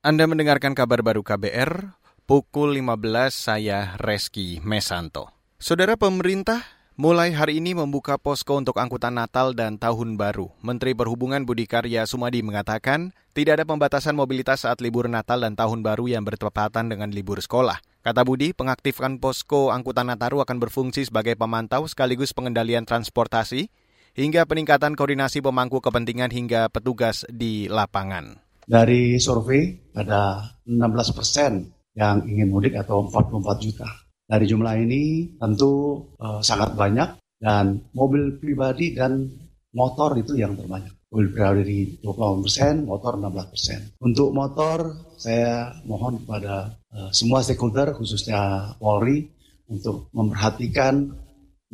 Anda 0.00 0.24
mendengarkan 0.24 0.72
kabar 0.72 1.04
baru 1.04 1.20
KBR, 1.20 1.92
pukul 2.24 2.72
15 2.72 3.04
saya 3.36 4.00
Reski 4.00 4.56
Mesanto. 4.64 5.28
Saudara 5.60 6.00
pemerintah 6.00 6.64
mulai 6.96 7.36
hari 7.36 7.60
ini 7.60 7.76
membuka 7.76 8.16
posko 8.16 8.56
untuk 8.56 8.80
angkutan 8.80 9.12
Natal 9.12 9.52
dan 9.52 9.76
Tahun 9.76 10.16
Baru. 10.16 10.56
Menteri 10.64 10.96
Perhubungan 10.96 11.44
Budi 11.44 11.68
Karya 11.68 12.08
Sumadi 12.08 12.40
mengatakan 12.40 13.12
tidak 13.36 13.60
ada 13.60 13.68
pembatasan 13.68 14.16
mobilitas 14.16 14.64
saat 14.64 14.80
libur 14.80 15.04
Natal 15.04 15.44
dan 15.44 15.52
Tahun 15.52 15.84
Baru 15.84 16.08
yang 16.08 16.24
bertepatan 16.24 16.88
dengan 16.88 17.12
libur 17.12 17.36
sekolah. 17.36 17.76
Kata 18.00 18.24
Budi, 18.24 18.56
pengaktifkan 18.56 19.20
posko 19.20 19.68
angkutan 19.68 20.08
Nataru 20.08 20.40
akan 20.40 20.64
berfungsi 20.64 21.12
sebagai 21.12 21.36
pemantau 21.36 21.84
sekaligus 21.84 22.32
pengendalian 22.32 22.88
transportasi 22.88 23.68
hingga 24.16 24.48
peningkatan 24.48 24.96
koordinasi 24.96 25.44
pemangku 25.44 25.84
kepentingan 25.84 26.32
hingga 26.32 26.72
petugas 26.72 27.28
di 27.28 27.68
lapangan. 27.68 28.49
Dari 28.70 29.18
survei 29.18 29.90
ada 29.98 30.46
16 30.62 31.18
persen 31.18 31.66
yang 31.98 32.22
ingin 32.22 32.54
mudik 32.54 32.78
atau 32.78 33.02
44 33.02 33.66
juta. 33.66 33.90
Dari 34.30 34.46
jumlah 34.46 34.78
ini 34.78 35.34
tentu 35.34 35.98
uh, 36.22 36.38
sangat 36.38 36.78
banyak 36.78 37.18
dan 37.42 37.82
mobil 37.90 38.38
pribadi 38.38 38.94
dan 38.94 39.26
motor 39.74 40.14
itu 40.14 40.38
yang 40.38 40.54
terbanyak. 40.54 40.94
Mobil 41.10 41.34
pribadi 41.34 41.98
28 41.98 42.46
persen, 42.46 42.74
motor 42.86 43.18
16 43.18 43.50
persen. 43.50 43.80
Untuk 43.98 44.30
motor, 44.30 44.94
saya 45.18 45.74
mohon 45.82 46.22
kepada 46.22 46.70
uh, 46.94 47.10
semua 47.10 47.42
stakeholder, 47.42 47.98
khususnya 47.98 48.70
Polri, 48.78 49.26
untuk 49.66 50.14
memperhatikan 50.14 51.10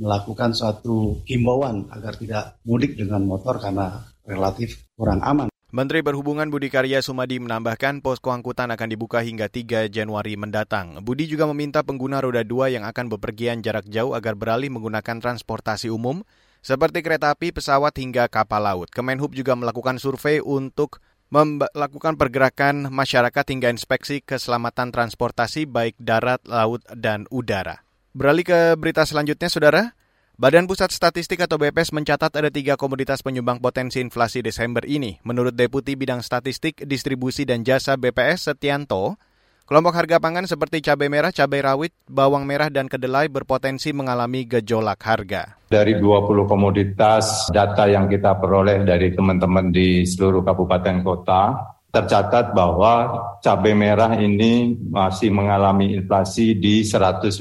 melakukan 0.00 0.56
suatu 0.56 1.20
himbauan 1.28 1.92
agar 1.92 2.16
tidak 2.16 2.56
mudik 2.64 2.96
dengan 2.96 3.20
motor 3.28 3.60
karena 3.60 4.00
relatif 4.24 4.88
kurang 4.96 5.20
aman. 5.20 5.52
Menteri 5.76 6.00
Perhubungan 6.00 6.48
Budi 6.48 6.72
Karya 6.72 7.04
Sumadi 7.04 7.36
menambahkan 7.36 8.00
posko 8.00 8.32
angkutan 8.32 8.72
akan 8.72 8.88
dibuka 8.88 9.20
hingga 9.20 9.52
3 9.52 9.92
Januari 9.92 10.32
mendatang. 10.32 11.04
Budi 11.04 11.28
juga 11.28 11.44
meminta 11.52 11.84
pengguna 11.84 12.24
roda 12.24 12.40
2 12.40 12.80
yang 12.80 12.88
akan 12.88 13.12
bepergian 13.12 13.60
jarak 13.60 13.84
jauh 13.84 14.16
agar 14.16 14.40
beralih 14.40 14.72
menggunakan 14.72 15.20
transportasi 15.20 15.92
umum 15.92 16.24
seperti 16.64 17.04
kereta 17.04 17.28
api, 17.28 17.52
pesawat 17.52 17.92
hingga 17.92 18.24
kapal 18.32 18.64
laut. 18.64 18.88
Kemenhub 18.88 19.36
juga 19.36 19.52
melakukan 19.52 20.00
survei 20.00 20.40
untuk 20.40 21.04
melakukan 21.28 22.16
pergerakan 22.16 22.88
masyarakat 22.88 23.44
hingga 23.44 23.68
inspeksi 23.68 24.24
keselamatan 24.24 24.96
transportasi 24.96 25.68
baik 25.68 26.00
darat, 26.00 26.40
laut, 26.48 26.88
dan 26.96 27.28
udara. 27.28 27.84
Beralih 28.16 28.48
ke 28.48 28.60
berita 28.80 29.04
selanjutnya, 29.04 29.52
Saudara. 29.52 29.92
Badan 30.36 30.68
Pusat 30.68 30.92
Statistik 30.92 31.40
atau 31.40 31.56
BPS 31.56 31.96
mencatat 31.96 32.28
ada 32.28 32.52
tiga 32.52 32.76
komoditas 32.76 33.24
penyumbang 33.24 33.56
potensi 33.56 34.04
inflasi 34.04 34.44
Desember 34.44 34.84
ini. 34.84 35.16
Menurut 35.24 35.56
Deputi 35.56 35.96
Bidang 35.96 36.20
Statistik, 36.20 36.84
Distribusi 36.84 37.48
dan 37.48 37.64
Jasa 37.64 37.96
BPS 37.96 38.52
Setianto, 38.52 39.16
kelompok 39.64 39.96
harga 39.96 40.20
pangan 40.20 40.44
seperti 40.44 40.84
cabai 40.84 41.08
merah, 41.08 41.32
cabai 41.32 41.64
rawit, 41.64 41.96
bawang 42.04 42.44
merah, 42.44 42.68
dan 42.68 42.84
kedelai 42.84 43.32
berpotensi 43.32 43.96
mengalami 43.96 44.44
gejolak 44.44 45.00
harga. 45.08 45.56
Dari 45.72 45.96
20 45.96 46.28
komoditas 46.44 47.48
data 47.48 47.88
yang 47.88 48.04
kita 48.04 48.36
peroleh 48.36 48.84
dari 48.84 49.16
teman-teman 49.16 49.72
di 49.72 50.04
seluruh 50.04 50.44
kabupaten 50.44 51.00
kota, 51.00 51.72
tercatat 51.96 52.52
bahwa 52.52 53.08
cabai 53.40 53.72
merah 53.72 54.12
ini 54.20 54.76
masih 54.92 55.32
mengalami 55.32 55.96
inflasi 55.96 56.52
di 56.52 56.84
153 56.84 57.40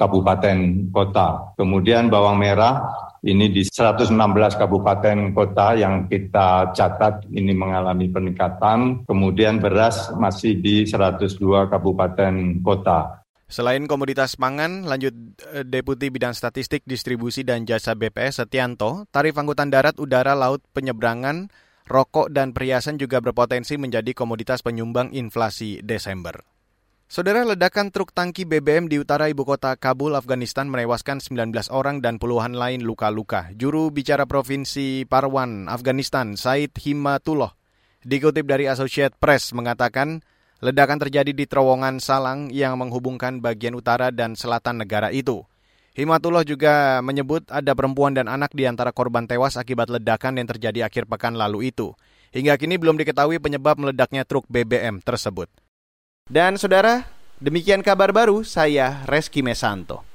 kabupaten 0.00 0.88
kota. 0.88 1.52
Kemudian 1.60 2.08
bawang 2.08 2.40
merah 2.40 2.88
ini 3.20 3.52
di 3.52 3.68
116 3.68 4.16
kabupaten 4.56 5.36
kota 5.36 5.76
yang 5.76 6.08
kita 6.08 6.72
catat 6.72 7.28
ini 7.28 7.52
mengalami 7.52 8.08
peningkatan. 8.08 9.04
Kemudian 9.04 9.60
beras 9.60 10.08
masih 10.16 10.56
di 10.56 10.88
102 10.88 11.68
kabupaten 11.68 12.64
kota. 12.64 13.18
Selain 13.48 13.80
komoditas 13.88 14.36
pangan, 14.36 14.84
lanjut 14.84 15.16
eh, 15.56 15.64
Deputi 15.64 16.12
Bidang 16.12 16.36
Statistik, 16.36 16.84
Distribusi 16.84 17.48
dan 17.48 17.64
Jasa 17.64 17.96
BPS 17.96 18.44
Setianto, 18.44 19.08
tarif 19.08 19.40
angkutan 19.40 19.72
darat, 19.72 19.96
udara, 19.96 20.36
laut, 20.36 20.60
penyeberangan, 20.76 21.48
rokok 21.88 22.28
dan 22.28 22.52
perhiasan 22.52 23.00
juga 23.00 23.18
berpotensi 23.24 23.80
menjadi 23.80 24.12
komoditas 24.12 24.60
penyumbang 24.60 25.10
inflasi 25.16 25.80
Desember. 25.80 26.44
Saudara 27.08 27.40
ledakan 27.40 27.88
truk 27.88 28.12
tangki 28.12 28.44
BBM 28.44 28.92
di 28.92 29.00
utara 29.00 29.32
ibu 29.32 29.40
kota 29.48 29.72
Kabul, 29.80 30.12
Afghanistan 30.12 30.68
menewaskan 30.68 31.24
19 31.24 31.72
orang 31.72 32.04
dan 32.04 32.20
puluhan 32.20 32.52
lain 32.52 32.84
luka-luka. 32.84 33.48
Juru 33.56 33.88
bicara 33.88 34.28
Provinsi 34.28 35.08
Parwan, 35.08 35.72
Afghanistan, 35.72 36.36
Said 36.36 36.76
Himatullah, 36.76 37.56
dikutip 38.04 38.44
dari 38.44 38.68
Associate 38.68 39.16
Press 39.16 39.56
mengatakan 39.56 40.20
ledakan 40.60 41.00
terjadi 41.00 41.32
di 41.32 41.48
terowongan 41.48 41.96
Salang 41.96 42.52
yang 42.52 42.76
menghubungkan 42.76 43.40
bagian 43.40 43.72
utara 43.72 44.12
dan 44.12 44.36
selatan 44.36 44.84
negara 44.84 45.08
itu. 45.08 45.48
Himatullah 45.98 46.46
juga 46.46 47.02
menyebut 47.02 47.42
ada 47.50 47.74
perempuan 47.74 48.14
dan 48.14 48.30
anak 48.30 48.54
di 48.54 48.70
antara 48.70 48.94
korban 48.94 49.26
tewas 49.26 49.58
akibat 49.58 49.90
ledakan 49.90 50.38
yang 50.38 50.46
terjadi 50.46 50.86
akhir 50.86 51.10
pekan 51.10 51.34
lalu 51.34 51.74
itu. 51.74 51.90
Hingga 52.30 52.54
kini 52.54 52.78
belum 52.78 52.94
diketahui 53.02 53.42
penyebab 53.42 53.74
meledaknya 53.82 54.22
truk 54.22 54.46
BBM 54.46 55.02
tersebut. 55.02 55.50
Dan 56.30 56.54
saudara, 56.54 57.02
demikian 57.42 57.82
kabar 57.82 58.14
baru 58.14 58.46
saya 58.46 59.02
Reski 59.10 59.42
Mesanto. 59.42 60.07